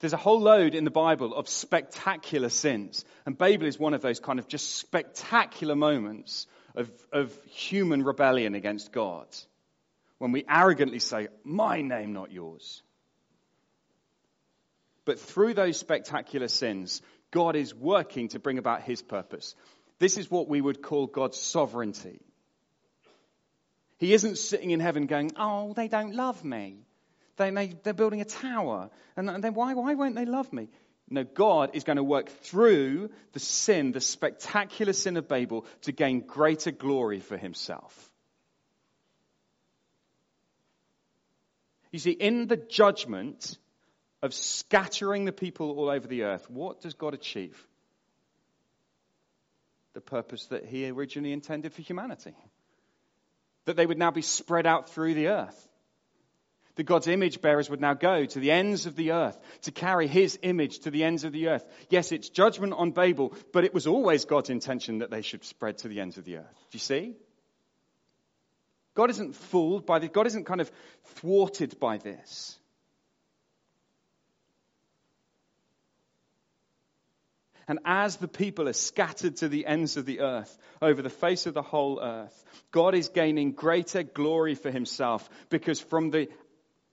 [0.00, 3.04] There's a whole load in the Bible of spectacular sins.
[3.24, 8.54] And Babel is one of those kind of just spectacular moments of, of human rebellion
[8.54, 9.26] against God.
[10.18, 12.82] When we arrogantly say, My name, not yours.
[15.04, 17.00] But through those spectacular sins,
[17.30, 19.54] God is working to bring about his purpose.
[19.98, 22.20] This is what we would call God's sovereignty.
[23.98, 26.86] He isn't sitting in heaven going, Oh, they don't love me.
[27.36, 28.90] They, they, are building a tower.
[29.16, 30.68] And then why, why won't they love me?
[31.08, 35.92] No, God is going to work through the sin, the spectacular sin of Babel, to
[35.92, 38.10] gain greater glory for himself.
[41.96, 43.56] You see, in the judgment,
[44.20, 47.56] of scattering the people all over the earth, what does God achieve?
[49.94, 52.34] The purpose that He originally intended for humanity.
[53.64, 55.68] that they would now be spread out through the earth.
[56.74, 60.06] That God's image bearers would now go to the ends of the earth to carry
[60.06, 61.64] his image to the ends of the earth.
[61.88, 65.78] Yes, it's judgment on Babel, but it was always God's intention that they should spread
[65.78, 66.54] to the ends of the earth.
[66.70, 67.16] Do you see?
[68.96, 70.10] God isn't fooled by this.
[70.12, 70.72] God isn't kind of
[71.04, 72.58] thwarted by this.
[77.68, 81.46] And as the people are scattered to the ends of the earth, over the face
[81.46, 86.28] of the whole earth, God is gaining greater glory for himself because from the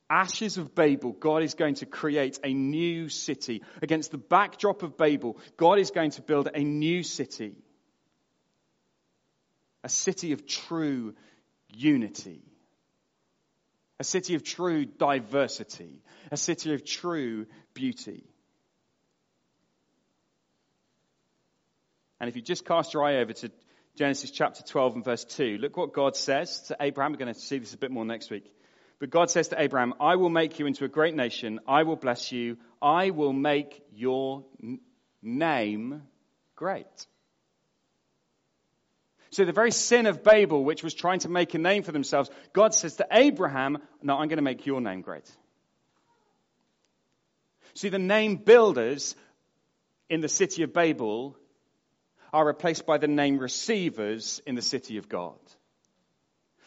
[0.10, 3.62] ashes of Babel, God is going to create a new city.
[3.82, 7.56] Against the backdrop of Babel, God is going to build a new city.
[9.84, 11.13] A city of true
[11.76, 12.42] unity.
[14.00, 16.02] A city of true diversity.
[16.32, 18.24] A city of true beauty.
[22.20, 23.52] And if you just cast your eye over to
[23.96, 27.12] Genesis chapter 12 and verse 2, look what God says to Abraham.
[27.12, 28.50] We're going to see this a bit more next week.
[29.00, 31.60] But God says to Abraham, I will make you into a great nation.
[31.68, 32.58] I will bless you.
[32.82, 34.46] I will make your
[35.22, 36.04] name
[36.56, 37.08] great.
[39.34, 42.30] So the very sin of Babel, which was trying to make a name for themselves,
[42.54, 45.28] God says to Abraham, No, I'm going to make your name great.
[47.74, 49.15] See, the name builders
[50.08, 51.36] in the city of Babel
[52.32, 55.39] are replaced by the name receivers in the city of God.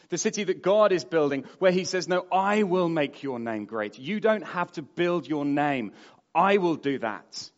[0.09, 3.63] The city that God is building, where He says, No, I will make your name
[3.63, 3.97] great.
[3.97, 5.93] You don't have to build your name.
[6.35, 7.49] I will do that.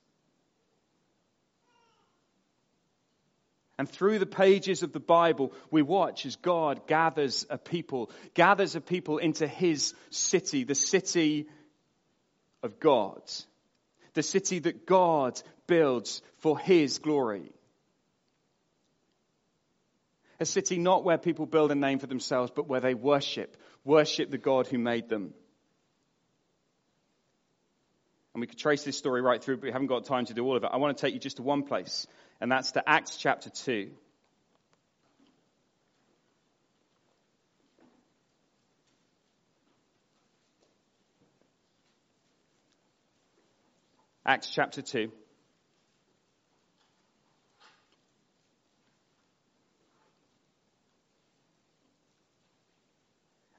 [3.80, 8.76] And through the pages of the Bible, we watch as God gathers a people, gathers
[8.76, 11.48] a people into His city, the city
[12.62, 13.22] of God,
[14.16, 17.54] the city that God builds for His glory.
[20.42, 24.30] A city not where people build a name for themselves, but where they worship, worship
[24.30, 25.34] the God who made them.
[28.34, 30.46] And we could trace this story right through, but we haven't got time to do
[30.46, 30.70] all of it.
[30.72, 32.08] I want to take you just to one place,
[32.42, 33.92] and that's to Acts chapter 2.
[44.26, 45.12] Acts chapter 2.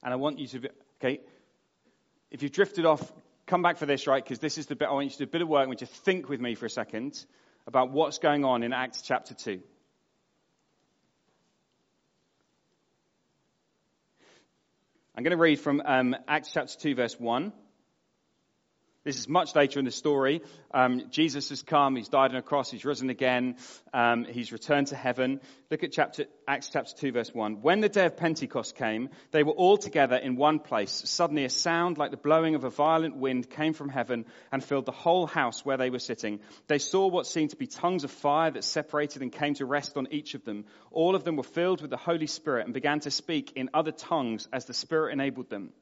[0.02, 1.20] And I want you to, be, okay,
[2.30, 3.12] if you've drifted off,
[3.46, 4.22] come back for this, right?
[4.22, 5.64] Because this is the bit, I want you to do a bit of work.
[5.64, 7.22] I want you to think with me for a second
[7.66, 9.60] about what's going on in Acts chapter 2.
[15.14, 17.52] I'm going to read from um, Acts chapter 2, verse 1.
[19.02, 20.42] This is much later in the story.
[20.74, 23.56] Um, Jesus has come, he's died on a cross, he's risen again,
[23.94, 25.40] um, he's returned to heaven.
[25.70, 27.62] Look at chapter, Acts chapter 2, verse 1.
[27.62, 31.02] When the day of Pentecost came, they were all together in one place.
[31.06, 34.84] Suddenly a sound like the blowing of a violent wind came from heaven and filled
[34.84, 36.40] the whole house where they were sitting.
[36.66, 39.96] They saw what seemed to be tongues of fire that separated and came to rest
[39.96, 40.66] on each of them.
[40.90, 43.92] All of them were filled with the Holy Spirit and began to speak in other
[43.92, 45.72] tongues as the Spirit enabled them.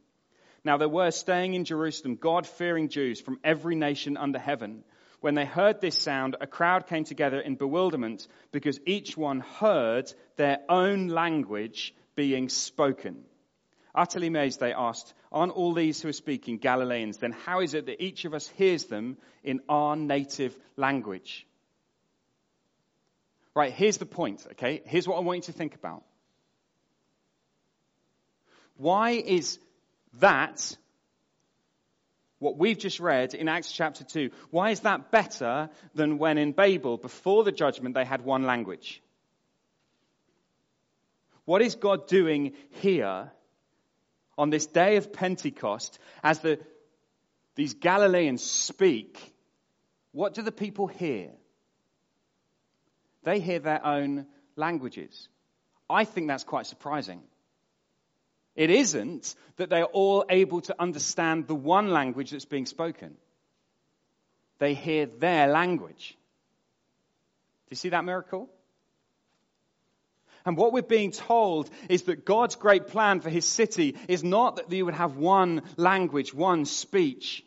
[0.64, 4.84] Now there were staying in Jerusalem God fearing Jews from every nation under heaven.
[5.20, 10.12] When they heard this sound, a crowd came together in bewilderment because each one heard
[10.36, 13.24] their own language being spoken.
[13.94, 17.18] Utterly amazed, they asked, Aren't all these who are speaking Galileans?
[17.18, 21.46] Then how is it that each of us hears them in our native language?
[23.54, 24.82] Right, here's the point, okay?
[24.86, 26.04] Here's what I want you to think about.
[28.76, 29.58] Why is
[30.20, 30.76] that,
[32.38, 36.52] what we've just read in Acts chapter 2, why is that better than when in
[36.52, 39.02] Babel, before the judgment, they had one language?
[41.44, 42.52] What is God doing
[42.82, 43.32] here
[44.36, 46.60] on this day of Pentecost as the,
[47.54, 49.18] these Galileans speak?
[50.12, 51.30] What do the people hear?
[53.24, 54.26] They hear their own
[54.56, 55.28] languages.
[55.90, 57.22] I think that's quite surprising.
[58.58, 63.16] It isn't that they're all able to understand the one language that's being spoken.
[64.58, 66.16] They hear their language.
[67.68, 68.50] Do you see that miracle?
[70.44, 74.56] And what we're being told is that God's great plan for his city is not
[74.56, 77.44] that you would have one language, one speech.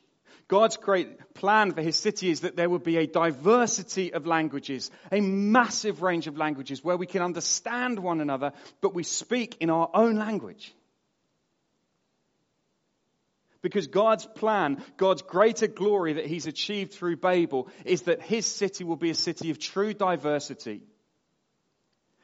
[0.48, 4.90] God's great plan for his city is that there would be a diversity of languages,
[5.12, 9.70] a massive range of languages where we can understand one another, but we speak in
[9.70, 10.74] our own language.
[13.62, 18.84] Because God's plan, God's greater glory that He's achieved through Babel is that His city
[18.84, 20.82] will be a city of true diversity.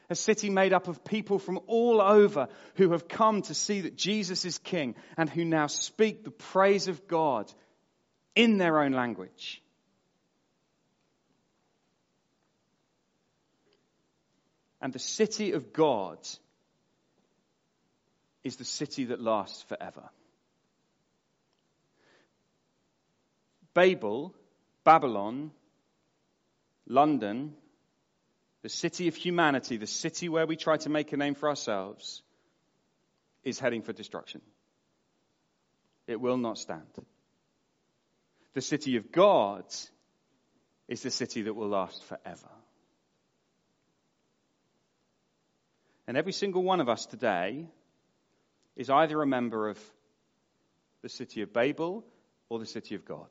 [0.10, 3.98] A city made up of people from all over who have come to see that
[3.98, 7.52] Jesus is king and who now speak the praise of God
[8.36, 9.62] in their own language.
[14.80, 16.20] And the city of God
[18.44, 20.10] is the city that lasts forever.
[23.78, 24.34] Babel,
[24.84, 25.52] Babylon,
[26.88, 27.54] London,
[28.64, 32.24] the city of humanity, the city where we try to make a name for ourselves,
[33.44, 34.42] is heading for destruction.
[36.08, 36.88] It will not stand.
[38.56, 39.66] The city of God
[40.88, 42.50] is the city that will last forever.
[46.08, 47.68] And every single one of us today
[48.76, 49.80] is either a member of
[51.04, 52.04] the city of Babel
[52.50, 53.30] or the city of God.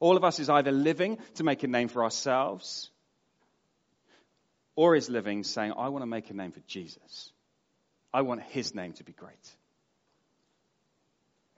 [0.00, 2.90] All of us is either living to make a name for ourselves
[4.76, 7.32] or is living saying, I want to make a name for Jesus.
[8.12, 9.56] I want his name to be great.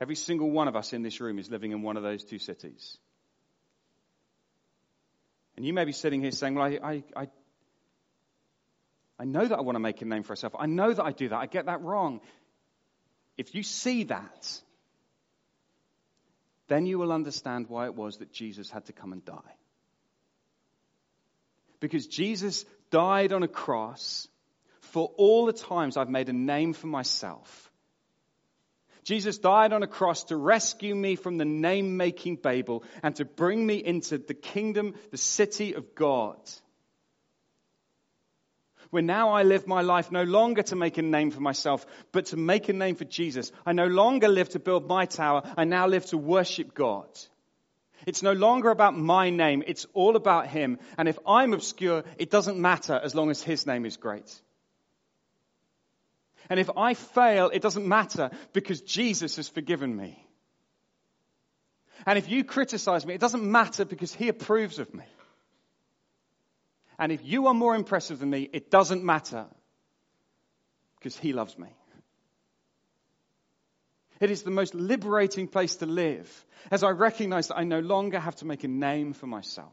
[0.01, 2.38] Every single one of us in this room is living in one of those two
[2.38, 2.97] cities.
[5.57, 7.28] And you may be sitting here saying, Well, I, I, I,
[9.18, 10.55] I know that I want to make a name for myself.
[10.59, 11.36] I know that I do that.
[11.36, 12.22] I get that wrong.
[13.36, 14.61] If you see that,
[16.70, 19.56] then you will understand why it was that Jesus had to come and die.
[21.80, 24.28] Because Jesus died on a cross
[24.80, 27.72] for all the times I've made a name for myself.
[29.02, 33.24] Jesus died on a cross to rescue me from the name making Babel and to
[33.24, 36.38] bring me into the kingdom, the city of God
[38.91, 42.26] where now I live my life no longer to make a name for myself, but
[42.26, 43.53] to make a name for Jesus.
[43.64, 45.43] I no longer live to build my tower.
[45.57, 47.09] I now live to worship God.
[48.07, 49.62] It's no longer about my name.
[49.66, 50.78] It's all about Him.
[50.99, 54.41] And if I'm obscure, it doesn't matter as long as His name is great.
[56.49, 60.26] And if I fail, it doesn't matter because Jesus has forgiven me.
[62.07, 65.05] And if you criticize me, it doesn't matter because He approves of me.
[67.01, 69.46] And if you are more impressive than me, it doesn't matter
[70.98, 71.68] because he loves me.
[74.20, 76.30] It is the most liberating place to live
[76.70, 79.72] as I recognize that I no longer have to make a name for myself.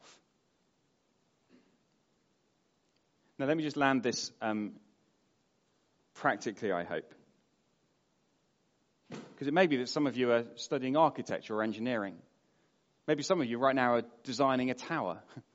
[3.38, 4.72] Now, let me just land this um,
[6.16, 7.14] practically, I hope.
[9.10, 12.16] Because it may be that some of you are studying architecture or engineering.
[13.06, 15.22] Maybe some of you right now are designing a tower.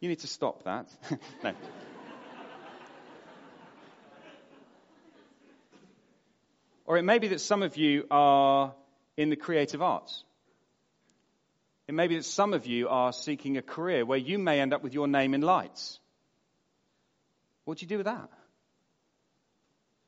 [0.00, 0.88] You need to stop that.
[1.44, 1.52] no.
[6.84, 8.74] Or it may be that some of you are
[9.16, 10.22] in the creative arts.
[11.88, 14.72] It may be that some of you are seeking a career where you may end
[14.72, 15.98] up with your name in lights.
[17.64, 18.28] What do you do with that?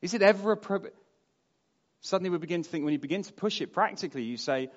[0.01, 0.95] Is it ever appropriate?
[2.01, 4.71] Suddenly we begin to think, when you begin to push it practically, you say,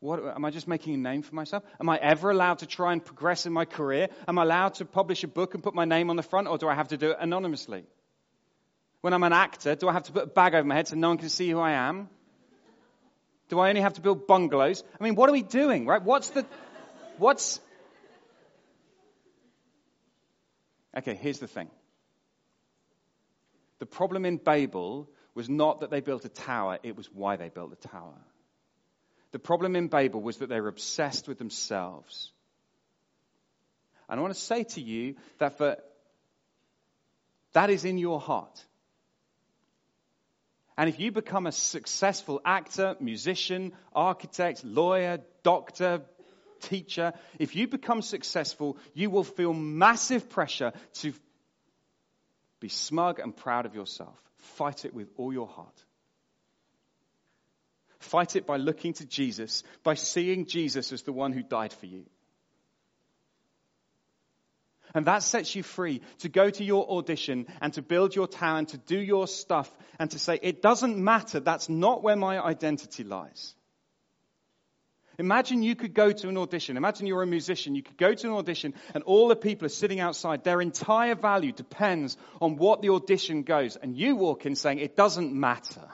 [0.00, 1.64] what, am I just making a name for myself?
[1.80, 4.08] Am I ever allowed to try and progress in my career?
[4.28, 6.56] Am I allowed to publish a book and put my name on the front, or
[6.56, 7.84] do I have to do it anonymously?
[9.00, 10.96] When I'm an actor, do I have to put a bag over my head so
[10.96, 12.08] no one can see who I am?
[13.48, 14.84] Do I only have to build bungalows?
[15.00, 16.02] I mean, what are we doing, right?
[16.02, 16.46] What's the,
[17.16, 17.60] what's,
[20.96, 21.70] okay, here's the thing.
[23.80, 27.48] The problem in Babel was not that they built a tower, it was why they
[27.48, 28.14] built the tower.
[29.32, 32.32] The problem in Babel was that they were obsessed with themselves.
[34.08, 35.76] And I want to say to you that for
[37.52, 38.64] that is in your heart.
[40.76, 46.02] And if you become a successful actor, musician, architect, lawyer, doctor,
[46.60, 51.12] teacher, if you become successful, you will feel massive pressure to
[52.60, 54.16] be smug and proud of yourself.
[54.36, 55.84] Fight it with all your heart.
[57.98, 61.86] Fight it by looking to Jesus, by seeing Jesus as the one who died for
[61.86, 62.04] you.
[64.94, 68.70] And that sets you free to go to your audition and to build your talent,
[68.70, 71.40] to do your stuff, and to say, it doesn't matter.
[71.40, 73.54] That's not where my identity lies.
[75.18, 76.76] Imagine you could go to an audition.
[76.76, 77.74] Imagine you're a musician.
[77.74, 80.44] You could go to an audition and all the people are sitting outside.
[80.44, 83.74] Their entire value depends on what the audition goes.
[83.74, 85.88] And you walk in saying, it doesn't matter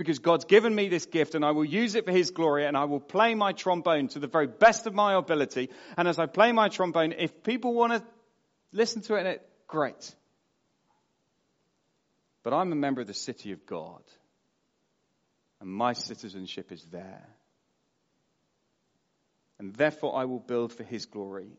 [0.00, 2.74] because God's given me this gift and I will use it for His glory and
[2.74, 5.68] I will play my trombone to the very best of my ability.
[5.94, 8.02] And as I play my trombone, if people want to
[8.72, 10.14] listen to it, great.
[12.42, 14.00] But I'm a member of the city of God
[15.60, 17.28] and my citizenship is there.
[19.58, 21.50] And therefore I will build for His glory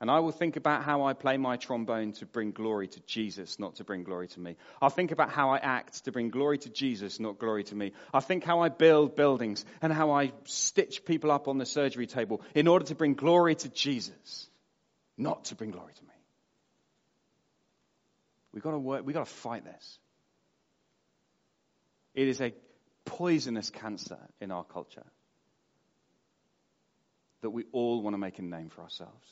[0.00, 3.58] And I will think about how I play my trombone to bring glory to Jesus,
[3.58, 4.56] not to bring glory to me.
[4.80, 7.92] I'll think about how I act to bring glory to Jesus, not glory to me.
[8.14, 12.06] I'll think how I build buildings and how I stitch people up on the surgery
[12.06, 14.48] table in order to bring glory to Jesus,
[15.18, 16.08] not to bring glory to me.
[18.52, 19.98] We've got to work, we've got to fight this.
[22.14, 22.54] It is a
[23.04, 25.06] poisonous cancer in our culture
[27.42, 29.26] that we all want to make a name for ourselves.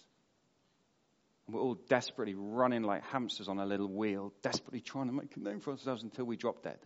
[1.50, 5.40] We're all desperately running like hamsters on a little wheel, desperately trying to make a
[5.40, 6.78] name for ourselves until we drop dead.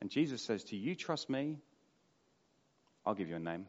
[0.00, 1.58] And Jesus says you, You trust me,
[3.06, 3.66] I'll give you a name.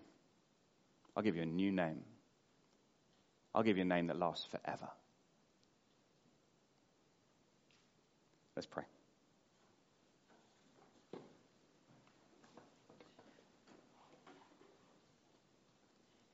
[1.16, 2.02] I'll give you a new name.
[3.54, 4.90] I'll give you a name that lasts forever.
[8.56, 8.84] Let's pray.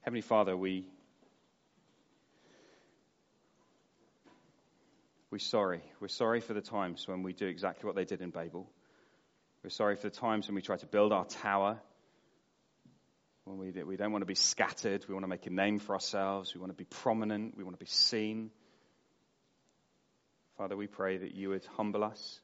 [0.01, 0.85] Heavenly Father, we
[5.31, 5.81] We're sorry.
[6.01, 8.69] We're sorry for the times when we do exactly what they did in Babel.
[9.63, 11.79] We're sorry for the times when we try to build our tower.
[13.45, 15.05] When we, we don't want to be scattered.
[15.07, 16.53] We want to make a name for ourselves.
[16.53, 17.55] We want to be prominent.
[17.55, 18.51] We want to be seen.
[20.57, 22.41] Father, we pray that you would humble us.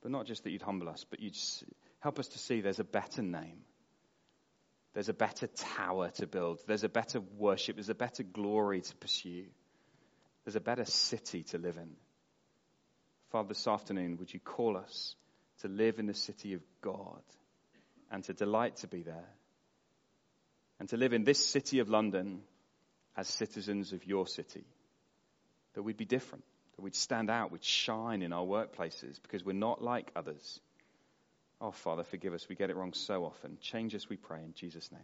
[0.00, 1.36] But not just that you'd humble us, but you'd
[2.00, 3.58] help us to see there's a better name.
[4.94, 6.60] There's a better tower to build.
[6.66, 7.76] There's a better worship.
[7.76, 9.44] There's a better glory to pursue.
[10.44, 11.90] There's a better city to live in.
[13.30, 15.14] Father, this afternoon, would you call us
[15.60, 17.22] to live in the city of God
[18.10, 19.28] and to delight to be there?
[20.80, 22.42] And to live in this city of London
[23.16, 24.64] as citizens of your city.
[25.74, 26.44] That we'd be different,
[26.76, 30.60] that we'd stand out, we'd shine in our workplaces because we're not like others.
[31.60, 32.48] Oh, Father, forgive us.
[32.48, 33.58] We get it wrong so often.
[33.60, 35.00] Change us, we pray, in Jesus' name.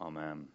[0.00, 0.48] Amen.